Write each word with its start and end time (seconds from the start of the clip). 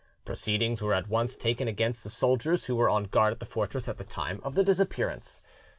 Proceedings 0.25 0.81
were 0.81 0.95
at 0.95 1.09
once 1.09 1.35
taken 1.35 1.67
against 1.67 2.03
the 2.03 2.09
soldiers 2.09 2.65
who 2.65 2.75
were 2.75 2.89
on 2.89 3.03
guard 3.03 3.33
at 3.33 3.39
the 3.39 3.45
fortress 3.45 3.87
at 3.87 3.99
the 3.99 4.03
time 4.03 4.41
of 4.43 4.55
the 4.55 4.63
disappearance. 4.63 5.43